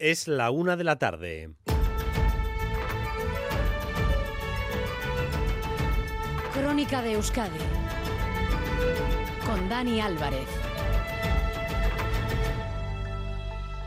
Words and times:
Es 0.00 0.28
la 0.28 0.52
una 0.52 0.76
de 0.76 0.84
la 0.84 0.96
tarde. 0.96 1.50
Crónica 6.54 7.02
de 7.02 7.14
Euskadi 7.14 7.58
con 9.44 9.68
Dani 9.68 10.00
Álvarez. 10.00 10.46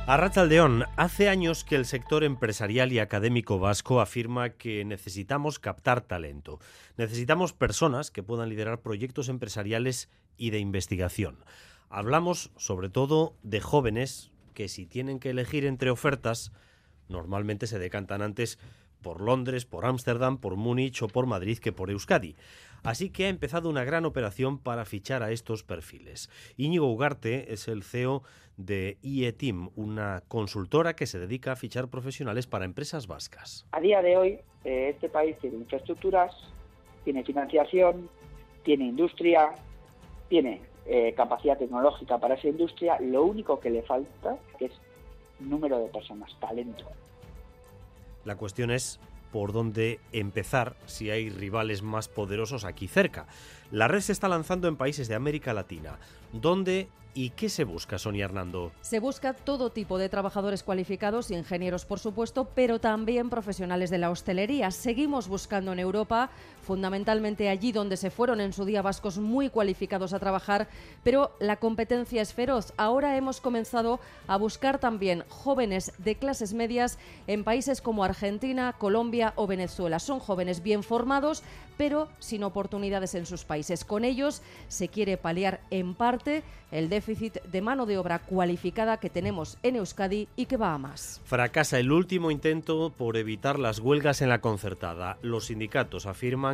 Arrachaldeón, 0.05 0.83
hace 0.97 1.29
años 1.29 1.63
que 1.63 1.77
el 1.77 1.85
sector 1.85 2.25
empresarial 2.25 2.91
y 2.91 2.99
académico 2.99 3.59
vasco 3.59 4.01
afirma 4.01 4.49
que 4.49 4.83
necesitamos 4.83 5.59
captar 5.59 6.01
talento. 6.01 6.59
Necesitamos 6.97 7.53
personas 7.53 8.11
que 8.11 8.21
puedan 8.21 8.49
liderar 8.49 8.81
proyectos 8.81 9.29
empresariales 9.29 10.09
y 10.35 10.49
de 10.49 10.59
investigación. 10.59 11.45
Hablamos 11.89 12.51
sobre 12.57 12.89
todo 12.89 13.37
de 13.43 13.61
jóvenes 13.61 14.31
que 14.53 14.67
si 14.67 14.85
tienen 14.85 15.19
que 15.19 15.31
elegir 15.31 15.65
entre 15.65 15.89
ofertas, 15.89 16.51
normalmente 17.09 17.67
se 17.67 17.79
decantan 17.79 18.21
antes 18.21 18.59
por 19.01 19.21
Londres, 19.21 19.65
por 19.65 19.85
Ámsterdam, 19.85 20.37
por 20.37 20.55
Múnich 20.55 21.01
o 21.01 21.07
por 21.07 21.25
Madrid 21.25 21.57
que 21.57 21.71
por 21.71 21.89
Euskadi. 21.89 22.35
Así 22.83 23.09
que 23.09 23.25
ha 23.25 23.29
empezado 23.29 23.69
una 23.69 23.83
gran 23.83 24.05
operación 24.05 24.57
para 24.57 24.85
fichar 24.85 25.21
a 25.21 25.31
estos 25.31 25.63
perfiles. 25.63 26.29
Íñigo 26.57 26.91
Ugarte 26.91 27.53
es 27.53 27.67
el 27.67 27.83
CEO 27.83 28.23
de 28.57 28.97
IETIM, 29.01 29.69
una 29.75 30.23
consultora 30.27 30.95
que 30.95 31.05
se 31.05 31.19
dedica 31.19 31.51
a 31.51 31.55
fichar 31.55 31.89
profesionales 31.89 32.47
para 32.47 32.65
empresas 32.65 33.07
vascas. 33.07 33.67
A 33.71 33.81
día 33.81 34.01
de 34.01 34.17
hoy, 34.17 34.39
eh, 34.63 34.89
este 34.93 35.09
país 35.09 35.37
tiene 35.39 35.57
infraestructuras, 35.57 36.33
tiene 37.03 37.23
financiación, 37.23 38.09
tiene 38.63 38.85
industria, 38.85 39.51
tiene 40.29 40.61
eh, 40.93 41.13
capacidad 41.13 41.57
tecnológica 41.57 42.17
para 42.17 42.35
esa 42.35 42.49
industria. 42.49 42.99
Lo 42.99 43.23
único 43.23 43.61
que 43.61 43.69
le 43.69 43.81
falta 43.81 44.35
es 44.59 44.73
número 45.39 45.79
de 45.79 45.87
personas, 45.87 46.29
talento. 46.41 46.83
La 48.25 48.35
cuestión 48.35 48.71
es 48.71 48.99
por 49.31 49.53
dónde 49.53 50.01
empezar 50.11 50.75
si 50.87 51.09
hay 51.09 51.29
rivales 51.29 51.81
más 51.81 52.09
poderosos 52.09 52.65
aquí 52.65 52.89
cerca. 52.89 53.27
La 53.71 53.87
red 53.87 54.01
se 54.01 54.11
está 54.11 54.27
lanzando 54.27 54.67
en 54.67 54.75
países 54.75 55.07
de 55.07 55.15
América 55.15 55.53
Latina. 55.53 55.97
¿Dónde 56.33 56.89
¿Y 57.13 57.31
qué 57.31 57.49
se 57.49 57.65
busca, 57.65 57.97
Sonia 57.97 58.23
Hernando? 58.23 58.71
Se 58.79 59.01
busca 59.01 59.33
todo 59.33 59.69
tipo 59.69 59.97
de 59.97 60.07
trabajadores 60.07 60.63
cualificados, 60.63 61.29
ingenieros 61.29 61.85
por 61.85 61.99
supuesto, 61.99 62.47
pero 62.55 62.79
también 62.79 63.29
profesionales 63.29 63.89
de 63.89 63.97
la 63.97 64.11
hostelería. 64.11 64.71
Seguimos 64.71 65.27
buscando 65.27 65.73
en 65.73 65.79
Europa, 65.79 66.29
fundamentalmente 66.61 67.49
allí 67.49 67.71
donde 67.71 67.97
se 67.97 68.11
fueron 68.11 68.41
en 68.41 68.53
su 68.53 68.65
día 68.65 68.81
vascos 68.81 69.17
muy 69.17 69.49
cualificados 69.49 70.13
a 70.13 70.19
trabajar, 70.19 70.67
pero 71.03 71.31
la 71.39 71.57
competencia 71.57 72.21
es 72.21 72.33
feroz. 72.33 72.73
Ahora 72.77 73.17
hemos 73.17 73.41
comenzado 73.41 73.99
a 74.27 74.37
buscar 74.37 74.79
también 74.79 75.23
jóvenes 75.29 75.93
de 75.97 76.15
clases 76.15 76.53
medias 76.53 76.97
en 77.27 77.43
países 77.43 77.81
como 77.81 78.03
Argentina, 78.03 78.73
Colombia 78.77 79.33
o 79.35 79.47
Venezuela. 79.47 79.99
Son 79.99 80.19
jóvenes 80.19 80.63
bien 80.63 80.83
formados, 80.83 81.43
pero 81.77 82.09
sin 82.19 82.43
oportunidades 82.43 83.15
en 83.15 83.25
sus 83.25 83.43
países. 83.43 83.85
Con 83.85 84.05
ellos 84.05 84.41
se 84.67 84.87
quiere 84.87 85.17
paliar 85.17 85.61
en 85.71 85.95
parte 85.95 86.43
el 86.71 86.89
déficit 86.89 87.41
de 87.43 87.61
mano 87.61 87.85
de 87.85 87.97
obra 87.97 88.19
cualificada 88.19 88.97
que 88.97 89.09
tenemos 89.09 89.57
en 89.63 89.75
Euskadi 89.75 90.27
y 90.35 90.45
que 90.45 90.57
va 90.57 90.73
a 90.73 90.77
más. 90.77 91.21
Fracasa 91.25 91.79
el 91.79 91.91
último 91.91 92.31
intento 92.31 92.91
por 92.95 93.17
evitar 93.17 93.59
las 93.59 93.79
huelgas 93.79 94.21
en 94.21 94.29
la 94.29 94.41
concertada. 94.41 95.17
Los 95.21 95.47
sindicatos 95.47 96.05
afirman 96.05 96.50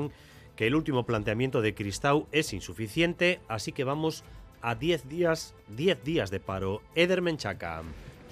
que 0.55 0.67
el 0.67 0.75
último 0.75 1.05
planteamiento 1.05 1.61
de 1.61 1.75
Cristau 1.75 2.27
es 2.31 2.53
insuficiente, 2.53 3.39
así 3.47 3.71
que 3.71 3.83
vamos 3.83 4.23
a 4.61 4.75
10 4.75 5.07
días, 5.07 5.53
10 5.75 6.03
días 6.03 6.31
de 6.31 6.39
paro. 6.39 6.81
Eder 6.95 7.21
Menchaca. 7.21 7.83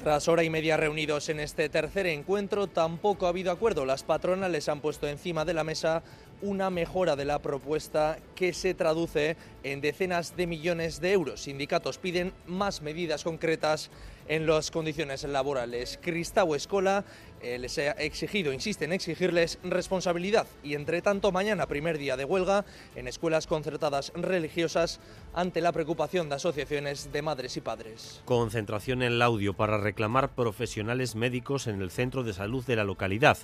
Tras 0.03 0.27
hora 0.27 0.43
y 0.43 0.49
media 0.49 0.75
reunidos 0.75 1.29
en 1.29 1.39
este 1.39 1.69
tercer 1.69 2.05
encuentro, 2.07 2.67
tampoco 2.67 3.25
ha 3.25 3.29
habido 3.29 3.51
acuerdo. 3.51 3.85
Las 3.85 4.03
patronas 4.03 4.51
les 4.51 4.67
han 4.69 4.81
puesto 4.81 5.07
encima 5.07 5.45
de 5.45 5.53
la 5.53 5.63
mesa 5.63 6.03
una 6.41 6.69
mejora 6.69 7.15
de 7.15 7.25
la 7.25 7.41
propuesta 7.41 8.17
que 8.35 8.53
se 8.53 8.73
traduce 8.73 9.37
en 9.63 9.81
decenas 9.81 10.35
de 10.35 10.47
millones 10.47 10.99
de 10.99 11.13
euros. 11.13 11.43
Sindicatos 11.43 11.97
piden 11.97 12.33
más 12.45 12.81
medidas 12.81 13.23
concretas 13.23 13.89
en 14.27 14.45
las 14.47 14.71
condiciones 14.71 15.23
laborales. 15.23 15.99
Cristau 16.01 16.55
Escola 16.55 17.03
eh, 17.41 17.59
les 17.59 17.77
ha 17.77 17.91
exigido, 17.91 18.51
insiste 18.53 18.85
en 18.85 18.93
exigirles 18.93 19.59
responsabilidad 19.63 20.47
y 20.63 20.73
entre 20.73 21.01
tanto 21.01 21.31
mañana, 21.31 21.67
primer 21.67 21.97
día 21.97 22.17
de 22.17 22.25
huelga, 22.25 22.65
en 22.95 23.07
escuelas 23.07 23.47
concertadas 23.47 24.11
religiosas 24.15 24.99
ante 25.33 25.61
la 25.61 25.71
preocupación 25.71 26.29
de 26.29 26.35
asociaciones 26.35 27.11
de 27.11 27.21
madres 27.21 27.57
y 27.57 27.61
padres. 27.61 28.21
Concentración 28.25 29.01
en 29.03 29.19
audio 29.21 29.53
para 29.53 29.77
reclamar 29.77 30.33
profesionales 30.33 31.15
médicos 31.15 31.67
en 31.67 31.81
el 31.81 31.91
centro 31.91 32.23
de 32.23 32.33
salud 32.33 32.65
de 32.65 32.75
la 32.75 32.83
localidad. 32.83 33.37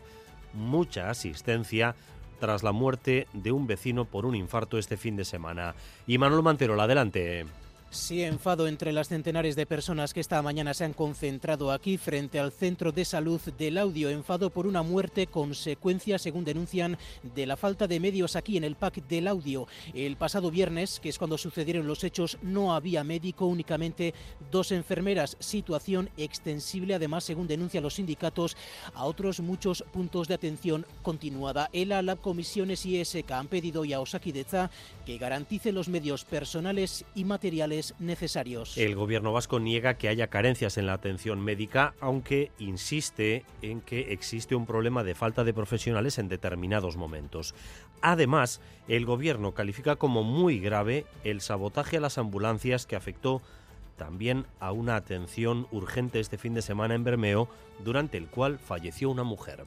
Mucha 0.53 1.09
asistencia 1.09 1.96
tras 2.40 2.64
la 2.64 2.72
muerte 2.72 3.28
de 3.34 3.52
un 3.52 3.68
vecino 3.68 4.06
por 4.06 4.25
un 4.25 4.36
infarto 4.36 4.78
este 4.78 4.97
fin 4.97 5.16
de 5.16 5.25
semana. 5.25 5.75
Y 6.08 6.18
Manuel 6.18 6.41
Manterola, 6.41 6.84
adelante. 6.84 7.46
Sí, 7.94 8.24
enfado 8.24 8.69
entre 8.69 8.94
las 8.94 9.09
centenares 9.09 9.57
de 9.57 9.66
personas 9.66 10.13
que 10.13 10.22
esta 10.22 10.41
mañana 10.41 10.74
se 10.74 10.85
han 10.85 10.94
concentrado 10.94 11.74
aquí 11.74 11.97
frente 11.97 12.40
al 12.40 12.53
centro 12.53 12.94
de 12.94 13.03
salud 13.03 13.41
del 13.57 13.78
audio. 13.78 14.09
Enfado 14.09 14.50
por 14.50 14.66
una 14.66 14.81
muerte 14.81 15.28
consecuencia, 15.28 16.18
según 16.18 16.46
denuncian, 16.46 16.97
de 17.35 17.46
la 17.46 17.57
falta 17.57 17.88
de 17.88 18.00
medios 18.00 18.38
aquí 18.38 18.56
en 18.56 18.63
el 18.63 18.78
PAC 18.78 19.06
del 19.09 19.28
audio. 19.28 19.68
El 19.94 20.16
pasado 20.16 20.50
viernes, 20.52 21.02
que 21.02 21.09
es 21.09 21.18
cuando 21.18 21.38
sucedieron 21.38 21.85
los 21.85 22.06
hechos, 22.06 22.38
no 22.41 22.74
había 22.74 23.03
médico, 23.03 23.46
únicamente 23.46 24.13
dos 24.50 24.72
enfermeras. 24.72 25.35
Situación 25.41 26.09
extensible, 26.16 26.96
además, 26.96 27.25
según 27.25 27.46
denuncian 27.46 27.84
los 27.84 27.96
sindicatos, 27.96 28.56
a 28.94 29.03
otros 29.03 29.41
muchos 29.41 29.84
puntos 29.91 30.29
de 30.29 30.35
atención 30.35 30.85
continuada. 31.02 31.69
ELA, 31.73 32.02
Lab 32.02 32.22
Comisiones 32.22 32.85
y 32.85 33.02
ESK 33.02 33.31
han 33.31 33.50
pedido 33.50 33.84
ya 33.84 33.97
a 33.97 34.00
Osakideza 34.00 34.72
que 35.06 35.18
garantice 35.18 35.73
los 35.73 35.90
medios 35.90 36.23
personales 36.23 37.03
y 37.16 37.25
materiales 37.25 37.81
necesarios. 38.00 38.78
El 38.78 38.96
gobierno 38.96 39.34
vasco 39.34 39.59
niega 39.59 39.96
que 39.96 40.08
haya 40.08 40.28
carencias 40.28 40.78
en 40.78 40.86
la 40.86 40.94
atención 40.94 41.42
médica, 41.42 41.94
aunque 42.00 42.52
insiste 42.59 43.46
en 43.62 43.81
que 43.81 44.14
existe 44.14 44.56
un 44.56 44.66
problema 44.66 45.03
de 45.03 45.16
falta 45.16 45.44
de 45.44 45.53
profesionales 45.53 46.18
en 46.18 46.30
determinados 46.30 46.97
momentos. 46.97 47.56
Además, 48.02 48.62
el 48.88 49.06
gobierno 49.06 49.53
califica 49.53 49.96
como 49.96 50.24
muy 50.24 50.59
grave 50.59 51.06
el 51.24 51.41
sabotaje 51.41 51.97
a 51.97 52.02
las 52.02 52.18
ambulancias 52.18 52.86
que 52.86 52.96
afectó 52.96 53.41
también 53.97 54.47
a 54.59 54.72
una 54.72 54.96
atención 54.96 55.68
urgente 55.72 56.20
este 56.20 56.40
fin 56.40 56.56
de 56.56 56.64
semana 56.64 56.96
en 56.96 57.03
Bermeo, 57.03 57.47
durante 57.84 58.18
el 58.18 58.28
cual 58.28 58.58
falleció 58.58 59.12
una 59.12 59.24
mujer. 59.24 59.66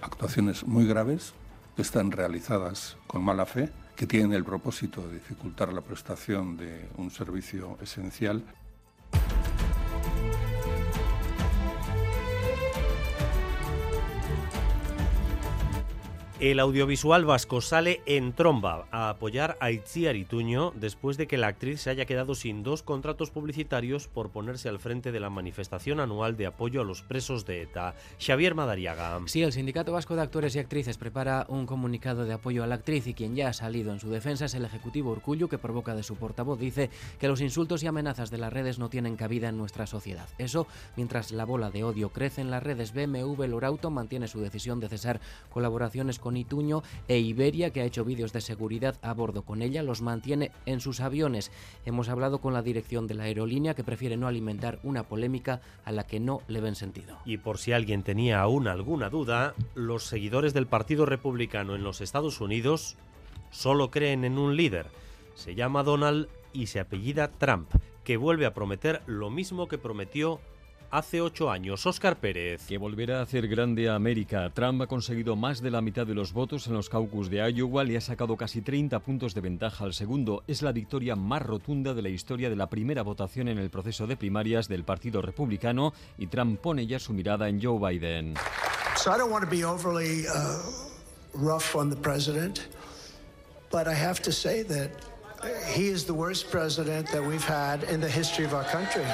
Actuaciones 0.00 0.66
muy 0.66 0.86
graves 0.86 1.34
que 1.76 1.82
están 1.82 2.10
realizadas 2.10 2.96
con 3.06 3.22
mala 3.22 3.46
fe 3.46 3.70
que 3.96 4.06
tienen 4.06 4.34
el 4.34 4.44
propósito 4.44 5.08
de 5.08 5.14
dificultar 5.14 5.72
la 5.72 5.80
prestación 5.80 6.56
de 6.56 6.88
un 6.98 7.10
servicio 7.10 7.78
esencial 7.80 8.44
El 16.38 16.60
audiovisual 16.60 17.24
vasco 17.24 17.62
sale 17.62 18.02
en 18.04 18.34
tromba 18.34 18.86
a 18.90 19.08
apoyar 19.08 19.56
a 19.58 19.70
Itziar 19.70 20.16
Ituño 20.16 20.70
después 20.76 21.16
de 21.16 21.26
que 21.26 21.38
la 21.38 21.46
actriz 21.46 21.80
se 21.80 21.88
haya 21.88 22.04
quedado 22.04 22.34
sin 22.34 22.62
dos 22.62 22.82
contratos 22.82 23.30
publicitarios 23.30 24.06
por 24.06 24.28
ponerse 24.28 24.68
al 24.68 24.78
frente 24.78 25.12
de 25.12 25.20
la 25.20 25.30
manifestación 25.30 25.98
anual 25.98 26.36
de 26.36 26.44
apoyo 26.44 26.82
a 26.82 26.84
los 26.84 27.00
presos 27.00 27.46
de 27.46 27.62
ETA. 27.62 27.94
Xavier 28.20 28.54
Madariaga. 28.54 29.18
Sí, 29.24 29.42
el 29.42 29.54
Sindicato 29.54 29.92
Vasco 29.92 30.14
de 30.14 30.20
Actores 30.20 30.54
y 30.54 30.58
Actrices 30.58 30.98
prepara 30.98 31.46
un 31.48 31.64
comunicado 31.64 32.26
de 32.26 32.34
apoyo 32.34 32.62
a 32.62 32.66
la 32.66 32.74
actriz 32.74 33.06
y 33.06 33.14
quien 33.14 33.34
ya 33.34 33.48
ha 33.48 33.52
salido 33.54 33.90
en 33.94 34.00
su 34.00 34.10
defensa 34.10 34.44
es 34.44 34.54
el 34.54 34.66
Ejecutivo 34.66 35.12
Urcullo, 35.12 35.48
que 35.48 35.56
provoca 35.56 35.94
de 35.94 36.02
su 36.02 36.16
portavoz 36.16 36.58
dice 36.58 36.90
que 37.18 37.28
los 37.28 37.40
insultos 37.40 37.82
y 37.82 37.86
amenazas 37.86 38.30
de 38.30 38.36
las 38.36 38.52
redes 38.52 38.78
no 38.78 38.90
tienen 38.90 39.16
cabida 39.16 39.48
en 39.48 39.56
nuestra 39.56 39.86
sociedad. 39.86 40.28
Eso, 40.36 40.66
mientras 40.96 41.32
la 41.32 41.46
bola 41.46 41.70
de 41.70 41.82
odio 41.82 42.10
crece 42.10 42.42
en 42.42 42.50
las 42.50 42.62
redes, 42.62 42.92
BMW 42.92 43.44
Lorauto 43.44 43.90
mantiene 43.90 44.28
su 44.28 44.42
decisión 44.42 44.80
de 44.80 44.90
cesar 44.90 45.18
colaboraciones 45.48 46.18
con 46.25 46.25
Ituño 46.34 46.82
e 47.08 47.18
Iberia, 47.18 47.70
que 47.70 47.82
ha 47.82 47.84
hecho 47.84 48.06
vídeos 48.06 48.32
de 48.32 48.40
seguridad 48.40 48.96
a 49.02 49.12
bordo 49.12 49.42
con 49.42 49.60
ella, 49.60 49.82
los 49.82 50.00
mantiene 50.00 50.50
en 50.64 50.80
sus 50.80 51.00
aviones. 51.00 51.52
Hemos 51.84 52.08
hablado 52.08 52.40
con 52.40 52.54
la 52.54 52.62
dirección 52.62 53.06
de 53.06 53.14
la 53.14 53.24
aerolínea 53.24 53.74
que 53.74 53.84
prefiere 53.84 54.16
no 54.16 54.26
alimentar 54.26 54.78
una 54.82 55.02
polémica 55.02 55.60
a 55.84 55.92
la 55.92 56.06
que 56.06 56.20
no 56.20 56.40
le 56.48 56.62
ven 56.62 56.74
sentido. 56.74 57.18
Y 57.26 57.36
por 57.36 57.58
si 57.58 57.72
alguien 57.72 58.02
tenía 58.02 58.40
aún 58.40 58.66
alguna 58.66 59.10
duda, 59.10 59.54
los 59.74 60.04
seguidores 60.04 60.54
del 60.54 60.66
Partido 60.66 61.04
Republicano 61.04 61.74
en 61.74 61.84
los 61.84 62.00
Estados 62.00 62.40
Unidos 62.40 62.96
solo 63.50 63.90
creen 63.90 64.24
en 64.24 64.38
un 64.38 64.56
líder. 64.56 64.86
Se 65.34 65.54
llama 65.54 65.82
Donald 65.82 66.28
y 66.52 66.68
se 66.68 66.80
apellida 66.80 67.28
Trump, 67.28 67.68
que 68.04 68.16
vuelve 68.16 68.46
a 68.46 68.54
prometer 68.54 69.02
lo 69.06 69.30
mismo 69.30 69.68
que 69.68 69.78
prometió 69.78 70.40
hace 70.90 71.20
ocho 71.20 71.50
años. 71.50 71.86
Óscar 71.86 72.16
Pérez. 72.16 72.66
Que 72.66 72.78
volverá 72.78 73.20
a 73.20 73.22
hacer 73.22 73.48
grande 73.48 73.88
a 73.88 73.94
América. 73.94 74.50
Trump 74.54 74.82
ha 74.82 74.86
conseguido 74.86 75.36
más 75.36 75.60
de 75.60 75.70
la 75.70 75.80
mitad 75.80 76.06
de 76.06 76.14
los 76.14 76.32
votos 76.32 76.66
en 76.66 76.74
los 76.74 76.88
caucus 76.88 77.30
de 77.30 77.38
Iowa, 77.50 77.84
le 77.84 77.96
ha 77.96 78.00
sacado 78.00 78.36
casi 78.36 78.62
30 78.62 78.98
puntos 79.00 79.34
de 79.34 79.40
ventaja 79.40 79.84
al 79.84 79.94
segundo. 79.94 80.42
Es 80.46 80.62
la 80.62 80.72
victoria 80.72 81.16
más 81.16 81.42
rotunda 81.42 81.94
de 81.94 82.02
la 82.02 82.08
historia 82.08 82.50
de 82.50 82.56
la 82.56 82.68
primera 82.68 83.02
votación 83.02 83.48
en 83.48 83.58
el 83.58 83.70
proceso 83.70 84.06
de 84.06 84.16
primarias 84.16 84.68
del 84.68 84.84
Partido 84.84 85.22
Republicano 85.22 85.92
y 86.18 86.26
Trump 86.26 86.60
pone 86.60 86.86
ya 86.86 86.98
su 86.98 87.12
mirada 87.12 87.48
en 87.48 87.62
Joe 87.62 87.78
Biden. 87.78 88.34
So 88.96 89.10
I 89.10 89.18
don't 89.18 89.30
want 89.30 89.44
to 89.44 89.50
be 89.50 89.64
overly 89.64 90.26
uh, 90.26 90.58
rough 91.34 91.76
on 91.76 91.90
the 91.90 91.96
president, 91.96 92.68
but 93.70 93.86
I 93.86 93.94
have 93.94 94.22
to 94.22 94.32
say 94.32 94.62
that 94.64 94.90
he 95.74 95.88
is 95.88 96.04
the 96.04 96.14
worst 96.14 96.50
president 96.50 97.08
that 97.12 97.22
we've 97.22 97.44
had 97.44 97.84
in 97.84 98.00
the 98.00 98.08
history 98.08 98.44
of 98.44 98.54
our 98.54 98.64
country. 98.64 99.04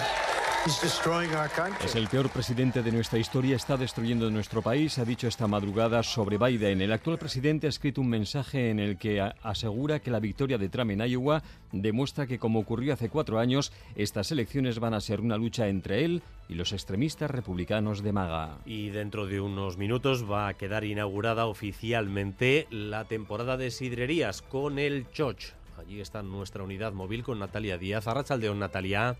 Es 0.64 1.96
el 1.96 2.06
peor 2.06 2.30
presidente 2.30 2.84
de 2.84 2.92
nuestra 2.92 3.18
historia, 3.18 3.56
está 3.56 3.76
destruyendo 3.76 4.30
nuestro 4.30 4.62
país, 4.62 4.96
ha 4.98 5.04
dicho 5.04 5.26
esta 5.26 5.48
madrugada 5.48 6.04
sobre 6.04 6.38
Biden. 6.38 6.80
El 6.80 6.92
actual 6.92 7.18
presidente 7.18 7.66
ha 7.66 7.70
escrito 7.70 8.00
un 8.00 8.08
mensaje 8.08 8.70
en 8.70 8.78
el 8.78 8.96
que 8.96 9.20
asegura 9.20 9.98
que 9.98 10.12
la 10.12 10.20
victoria 10.20 10.58
de 10.58 10.68
Trump 10.68 10.92
en 10.92 11.00
Iowa 11.00 11.42
demuestra 11.72 12.28
que, 12.28 12.38
como 12.38 12.60
ocurrió 12.60 12.94
hace 12.94 13.08
cuatro 13.08 13.40
años, 13.40 13.72
estas 13.96 14.30
elecciones 14.30 14.78
van 14.78 14.94
a 14.94 15.00
ser 15.00 15.20
una 15.20 15.36
lucha 15.36 15.66
entre 15.66 16.04
él 16.04 16.22
y 16.48 16.54
los 16.54 16.72
extremistas 16.72 17.32
republicanos 17.32 18.04
de 18.04 18.12
MAGA. 18.12 18.58
Y 18.64 18.90
dentro 18.90 19.26
de 19.26 19.40
unos 19.40 19.78
minutos 19.78 20.30
va 20.30 20.46
a 20.46 20.54
quedar 20.54 20.84
inaugurada 20.84 21.46
oficialmente 21.46 22.68
la 22.70 23.04
temporada 23.06 23.56
de 23.56 23.72
sidrerías 23.72 24.42
con 24.42 24.78
el 24.78 25.10
Choch. 25.10 25.54
Allí 25.76 26.00
está 26.00 26.22
nuestra 26.22 26.62
unidad 26.62 26.92
móvil 26.92 27.24
con 27.24 27.40
Natalia 27.40 27.78
Díaz. 27.78 28.06
Arrachaldeón, 28.06 28.60
Natalia. 28.60 29.16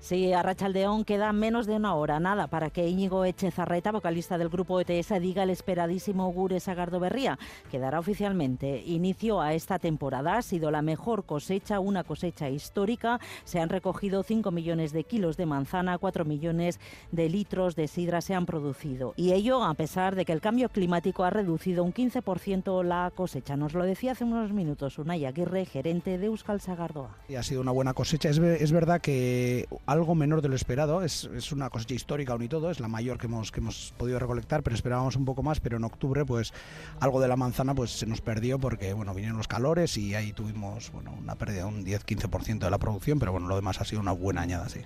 Sí, 0.00 0.32
a 0.32 0.42
Rachaldeón 0.42 1.04
queda 1.04 1.30
menos 1.34 1.66
de 1.66 1.76
una 1.76 1.94
hora, 1.94 2.18
nada, 2.18 2.46
para 2.46 2.70
que 2.70 2.88
Íñigo 2.88 3.26
Echezarreta, 3.26 3.92
vocalista 3.92 4.38
del 4.38 4.48
grupo 4.48 4.80
ETS, 4.80 5.20
diga 5.20 5.42
el 5.42 5.50
esperadísimo 5.50 6.32
Gure 6.32 6.58
Sagardo 6.58 6.98
Berría, 7.00 7.38
que 7.70 7.78
dará 7.78 7.98
oficialmente 7.98 8.82
inicio 8.86 9.42
a 9.42 9.52
esta 9.52 9.78
temporada. 9.78 10.38
Ha 10.38 10.42
sido 10.42 10.70
la 10.70 10.80
mejor 10.80 11.24
cosecha, 11.24 11.80
una 11.80 12.02
cosecha 12.02 12.48
histórica. 12.48 13.20
Se 13.44 13.60
han 13.60 13.68
recogido 13.68 14.22
5 14.22 14.50
millones 14.50 14.92
de 14.92 15.04
kilos 15.04 15.36
de 15.36 15.44
manzana, 15.44 15.98
4 15.98 16.24
millones 16.24 16.80
de 17.12 17.28
litros 17.28 17.76
de 17.76 17.86
sidra 17.86 18.22
se 18.22 18.34
han 18.34 18.46
producido. 18.46 19.12
Y 19.16 19.32
ello 19.32 19.62
a 19.62 19.74
pesar 19.74 20.16
de 20.16 20.24
que 20.24 20.32
el 20.32 20.40
cambio 20.40 20.70
climático 20.70 21.24
ha 21.24 21.30
reducido 21.30 21.84
un 21.84 21.92
15% 21.92 22.82
la 22.84 23.12
cosecha. 23.14 23.54
Nos 23.54 23.74
lo 23.74 23.84
decía 23.84 24.12
hace 24.12 24.24
unos 24.24 24.50
minutos 24.54 24.98
Unai 24.98 25.26
Aguirre, 25.26 25.66
gerente 25.66 26.16
de 26.16 26.26
Euskal 26.26 26.62
Sagardoa. 26.62 27.18
ha 27.36 27.42
sido 27.42 27.60
una 27.60 27.70
buena 27.70 27.92
cosecha. 27.92 28.30
Es, 28.30 28.38
es 28.38 28.72
verdad 28.72 29.02
que 29.02 29.68
algo 29.90 30.14
menor 30.14 30.40
de 30.40 30.48
lo 30.48 30.54
esperado. 30.54 31.02
Es, 31.02 31.24
es, 31.34 31.50
una 31.50 31.68
cosecha 31.68 31.94
histórica 31.94 32.32
aún 32.32 32.44
y 32.44 32.48
todo, 32.48 32.70
es 32.70 32.78
la 32.78 32.86
mayor 32.86 33.18
que 33.18 33.26
hemos, 33.26 33.50
que 33.50 33.58
hemos 33.58 33.92
podido 33.98 34.20
recolectar, 34.20 34.62
pero 34.62 34.76
esperábamos 34.76 35.16
un 35.16 35.24
poco 35.24 35.42
más. 35.42 35.58
Pero 35.58 35.78
en 35.78 35.84
octubre, 35.84 36.24
pues 36.24 36.52
algo 37.00 37.20
de 37.20 37.26
la 37.26 37.34
manzana 37.34 37.74
pues 37.74 37.90
se 37.90 38.06
nos 38.06 38.20
perdió 38.20 38.60
porque 38.60 38.92
bueno 38.92 39.12
vinieron 39.14 39.36
los 39.36 39.48
calores 39.48 39.96
y 39.96 40.14
ahí 40.14 40.32
tuvimos 40.32 40.92
bueno 40.92 41.12
una 41.12 41.34
pérdida 41.34 41.62
de 41.62 41.64
un 41.64 41.84
10-15% 41.84 42.60
de 42.60 42.70
la 42.70 42.78
producción, 42.78 43.18
pero 43.18 43.32
bueno, 43.32 43.48
lo 43.48 43.56
demás 43.56 43.80
ha 43.80 43.84
sido 43.84 44.00
una 44.00 44.12
buena 44.12 44.42
añada, 44.42 44.68
sí. 44.68 44.80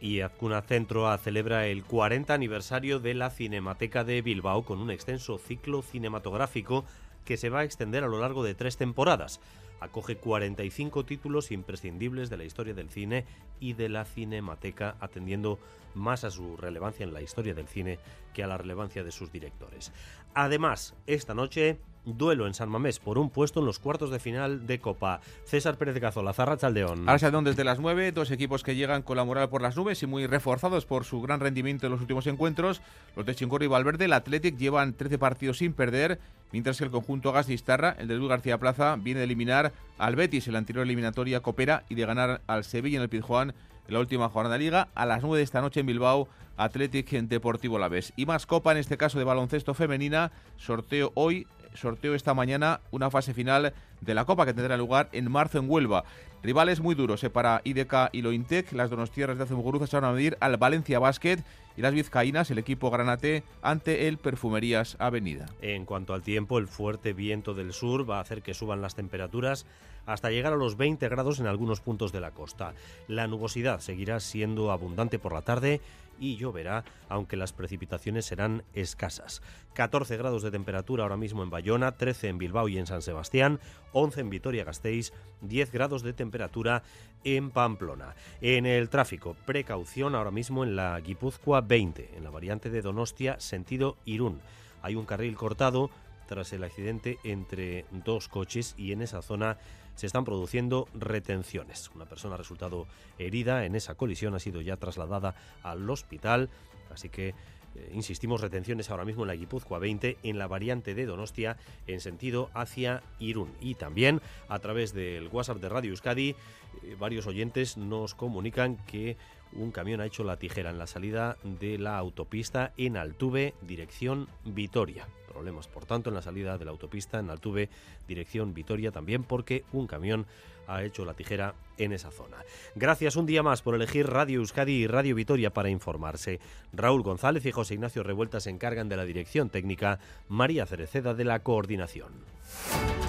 Y 0.00 0.22
Azcuna 0.22 0.62
Centro 0.62 1.16
celebra 1.18 1.66
el 1.66 1.84
40 1.84 2.34
aniversario 2.34 2.98
de 2.98 3.14
la 3.14 3.30
Cinemateca 3.30 4.02
de 4.02 4.20
Bilbao 4.20 4.64
con 4.64 4.80
un 4.80 4.90
extenso 4.90 5.38
ciclo 5.38 5.82
cinematográfico 5.82 6.84
que 7.24 7.36
se 7.36 7.50
va 7.50 7.60
a 7.60 7.64
extender 7.64 8.02
a 8.02 8.08
lo 8.08 8.18
largo 8.18 8.42
de 8.42 8.54
tres 8.54 8.76
temporadas 8.76 9.40
acoge 9.80 10.16
45 10.16 11.04
títulos 11.04 11.50
imprescindibles 11.50 12.30
de 12.30 12.36
la 12.36 12.44
historia 12.44 12.74
del 12.74 12.90
cine 12.90 13.24
y 13.58 13.72
de 13.72 13.88
la 13.88 14.04
cinemateca, 14.04 14.96
atendiendo 15.00 15.58
más 15.94 16.24
a 16.24 16.30
su 16.30 16.56
relevancia 16.56 17.04
en 17.04 17.12
la 17.12 17.22
historia 17.22 17.54
del 17.54 17.66
cine 17.66 17.98
que 18.32 18.44
a 18.44 18.46
la 18.46 18.58
relevancia 18.58 19.02
de 19.02 19.10
sus 19.10 19.32
directores. 19.32 19.92
Además, 20.34 20.94
esta 21.06 21.34
noche 21.34 21.78
duelo 22.04 22.46
en 22.46 22.54
San 22.54 22.68
Mamés 22.68 22.98
por 22.98 23.18
un 23.18 23.30
puesto 23.30 23.60
en 23.60 23.66
los 23.66 23.78
cuartos 23.78 24.10
de 24.10 24.18
final 24.18 24.66
de 24.66 24.78
Copa. 24.78 25.20
César 25.44 25.76
Pérez 25.76 25.94
de 25.94 26.00
Cazola, 26.00 26.32
Zarra 26.32 26.56
Chaldeón. 26.56 27.06
Chaldeón 27.06 27.44
desde 27.44 27.64
las 27.64 27.78
9, 27.78 28.12
dos 28.12 28.30
equipos 28.30 28.62
que 28.62 28.74
llegan 28.74 29.02
con 29.02 29.16
la 29.16 29.24
moral 29.24 29.48
por 29.48 29.62
las 29.62 29.76
nubes 29.76 30.02
y 30.02 30.06
muy 30.06 30.26
reforzados 30.26 30.86
por 30.86 31.04
su 31.04 31.20
gran 31.20 31.40
rendimiento 31.40 31.86
en 31.86 31.92
los 31.92 32.00
últimos 32.00 32.26
encuentros. 32.26 32.80
Los 33.16 33.26
de 33.26 33.34
Chincorro 33.34 33.64
y 33.64 33.68
Valverde, 33.68 34.06
el 34.06 34.12
Athletic, 34.12 34.56
llevan 34.56 34.94
13 34.94 35.18
partidos 35.18 35.58
sin 35.58 35.72
perder, 35.72 36.18
mientras 36.52 36.78
que 36.78 36.84
el 36.84 36.90
conjunto 36.90 37.32
Gastistarra, 37.32 37.96
el 37.98 38.08
de 38.08 38.16
Luis 38.16 38.30
García 38.30 38.58
Plaza, 38.58 38.96
viene 38.96 39.20
de 39.20 39.24
eliminar 39.24 39.72
al 39.98 40.16
Betis 40.16 40.46
en 40.46 40.54
la 40.54 40.58
anterior 40.58 40.84
eliminatoria 40.84 41.40
Copera 41.40 41.84
y 41.88 41.94
de 41.94 42.06
ganar 42.06 42.40
al 42.46 42.64
Sevilla 42.64 42.96
en 42.96 43.02
el 43.02 43.08
Pizjuán 43.08 43.54
en 43.86 43.94
la 43.94 44.00
última 44.00 44.28
jornada 44.28 44.56
de 44.56 44.64
Liga. 44.64 44.88
A 44.94 45.06
las 45.06 45.22
9 45.22 45.38
de 45.38 45.44
esta 45.44 45.60
noche 45.60 45.80
en 45.80 45.86
Bilbao, 45.86 46.28
Athletic 46.56 47.12
en 47.14 47.28
Deportivo 47.28 47.78
La 47.78 47.88
Vez. 47.88 48.12
Y 48.16 48.26
más 48.26 48.46
Copa, 48.46 48.72
en 48.72 48.78
este 48.78 48.96
caso 48.96 49.18
de 49.18 49.24
baloncesto 49.24 49.74
femenina, 49.74 50.30
sorteo 50.56 51.12
hoy 51.14 51.46
sorteo 51.74 52.14
esta 52.14 52.34
mañana 52.34 52.80
una 52.90 53.10
fase 53.10 53.34
final 53.34 53.72
de 54.00 54.14
la 54.14 54.24
Copa 54.24 54.46
que 54.46 54.54
tendrá 54.54 54.76
lugar 54.76 55.08
en 55.12 55.30
marzo 55.30 55.58
en 55.58 55.70
Huelva. 55.70 56.04
Rivales 56.42 56.80
muy 56.80 56.94
duros 56.94 57.22
eh, 57.22 57.30
para 57.30 57.60
IDK 57.64 58.10
y 58.12 58.22
Lointec. 58.22 58.72
Las 58.72 58.90
donostiarras 58.90 59.36
de 59.36 59.44
Azumuguruz 59.44 59.88
se 59.88 59.96
van 59.96 60.04
a 60.04 60.12
medir 60.12 60.38
al 60.40 60.56
Valencia 60.56 60.98
Basket 60.98 61.38
y 61.76 61.82
las 61.82 61.92
vizcaínas, 61.92 62.50
el 62.50 62.58
equipo 62.58 62.90
granate, 62.90 63.42
ante 63.62 64.08
el 64.08 64.18
Perfumerías 64.18 64.96
Avenida. 64.98 65.46
En 65.60 65.84
cuanto 65.84 66.14
al 66.14 66.22
tiempo, 66.22 66.58
el 66.58 66.66
fuerte 66.66 67.12
viento 67.12 67.54
del 67.54 67.72
sur 67.72 68.08
va 68.08 68.18
a 68.18 68.22
hacer 68.22 68.42
que 68.42 68.54
suban 68.54 68.80
las 68.80 68.94
temperaturas 68.94 69.66
hasta 70.06 70.30
llegar 70.30 70.52
a 70.52 70.56
los 70.56 70.76
20 70.76 71.08
grados 71.08 71.40
en 71.40 71.46
algunos 71.46 71.80
puntos 71.80 72.10
de 72.10 72.20
la 72.20 72.32
costa. 72.32 72.74
La 73.06 73.26
nubosidad 73.26 73.80
seguirá 73.80 74.18
siendo 74.20 74.72
abundante 74.72 75.18
por 75.18 75.32
la 75.32 75.42
tarde 75.42 75.80
y 76.18 76.36
lloverá, 76.36 76.84
aunque 77.08 77.36
las 77.36 77.52
precipitaciones 77.52 78.26
serán 78.26 78.62
escasas. 78.74 79.42
14 79.74 80.16
grados 80.16 80.42
de 80.42 80.50
temperatura 80.50 81.02
ahora 81.02 81.16
mismo 81.16 81.42
en 81.42 81.50
Bayona, 81.50 81.92
13 81.92 82.28
en 82.28 82.38
Bilbao 82.38 82.68
y 82.68 82.78
en 82.78 82.86
San 82.86 83.02
Sebastián, 83.02 83.58
11 83.92 84.20
en 84.20 84.30
Vitoria-Gasteiz, 84.30 85.12
10 85.42 85.72
grados 85.72 86.02
de 86.02 86.12
temperatura 86.12 86.82
en 87.24 87.50
Pamplona. 87.50 88.14
En 88.40 88.66
el 88.66 88.88
tráfico, 88.88 89.36
precaución 89.46 90.14
ahora 90.14 90.30
mismo 90.30 90.64
en 90.64 90.76
la 90.76 90.98
Guipúzcoa 91.00 91.60
20, 91.60 92.16
en 92.16 92.24
la 92.24 92.30
variante 92.30 92.70
de 92.70 92.82
Donostia, 92.82 93.38
sentido 93.40 93.96
Irún. 94.04 94.40
Hay 94.82 94.94
un 94.94 95.04
carril 95.04 95.36
cortado 95.36 95.90
tras 96.26 96.52
el 96.52 96.62
accidente 96.62 97.18
entre 97.24 97.84
dos 97.90 98.28
coches 98.28 98.74
y 98.78 98.92
en 98.92 99.02
esa 99.02 99.20
zona 99.20 99.58
se 99.96 100.06
están 100.06 100.24
produciendo 100.24 100.88
retenciones. 100.94 101.90
Una 101.94 102.06
persona 102.06 102.36
ha 102.36 102.38
resultado 102.38 102.86
herida 103.18 103.66
en 103.66 103.74
esa 103.74 103.96
colisión, 103.96 104.34
ha 104.34 104.38
sido 104.38 104.60
ya 104.60 104.76
trasladada 104.76 105.34
al 105.62 105.90
hospital, 105.90 106.48
así 106.90 107.08
que 107.08 107.34
eh, 107.76 107.90
insistimos, 107.94 108.40
retenciones 108.40 108.90
ahora 108.90 109.04
mismo 109.04 109.22
en 109.22 109.28
la 109.28 109.36
Guipúzcoa 109.36 109.78
20, 109.78 110.18
en 110.22 110.38
la 110.38 110.46
variante 110.46 110.94
de 110.94 111.06
Donostia, 111.06 111.56
en 111.86 112.00
sentido 112.00 112.50
hacia 112.54 113.02
Irún. 113.18 113.52
Y 113.60 113.74
también 113.74 114.20
a 114.48 114.58
través 114.58 114.92
del 114.92 115.28
WhatsApp 115.28 115.58
de 115.58 115.68
Radio 115.68 115.90
Euskadi, 115.90 116.30
eh, 116.30 116.96
varios 116.98 117.26
oyentes 117.26 117.76
nos 117.76 118.14
comunican 118.14 118.76
que 118.86 119.16
un 119.52 119.72
camión 119.72 120.00
ha 120.00 120.06
hecho 120.06 120.24
la 120.24 120.38
tijera 120.38 120.70
en 120.70 120.78
la 120.78 120.86
salida 120.86 121.36
de 121.42 121.78
la 121.78 121.98
autopista 121.98 122.72
en 122.76 122.96
Altuve, 122.96 123.54
dirección 123.62 124.28
Vitoria. 124.44 125.06
Problemas, 125.30 125.68
por 125.68 125.86
tanto, 125.86 126.10
en 126.10 126.16
la 126.16 126.22
salida 126.22 126.58
de 126.58 126.64
la 126.64 126.72
autopista 126.72 127.20
en 127.20 127.30
Altuve, 127.30 127.68
dirección 128.08 128.52
Vitoria, 128.52 128.90
también 128.90 129.22
porque 129.22 129.64
un 129.72 129.86
camión 129.86 130.26
ha 130.66 130.82
hecho 130.82 131.04
la 131.04 131.14
tijera 131.14 131.54
en 131.78 131.92
esa 131.92 132.10
zona. 132.10 132.38
Gracias 132.74 133.16
un 133.16 133.26
día 133.26 133.42
más 133.42 133.62
por 133.62 133.74
elegir 133.74 134.08
Radio 134.08 134.40
Euskadi 134.40 134.72
y 134.72 134.86
Radio 134.86 135.14
Vitoria 135.14 135.50
para 135.50 135.70
informarse. 135.70 136.40
Raúl 136.72 137.02
González 137.02 137.46
y 137.46 137.52
José 137.52 137.74
Ignacio 137.74 138.02
Revuelta 138.02 138.40
se 138.40 138.50
encargan 138.50 138.88
de 138.88 138.96
la 138.96 139.04
dirección 139.04 139.50
técnica, 139.50 140.00
María 140.28 140.66
Cereceda 140.66 141.14
de 141.14 141.24
la 141.24 141.40
coordinación. 141.40 142.08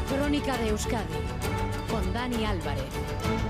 Crónica 0.07 0.57
de 0.57 0.69
Euskadi 0.69 1.13
con 1.89 2.13
Dani 2.13 2.45
Álvarez. 2.45 3.40